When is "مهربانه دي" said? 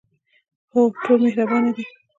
1.25-1.85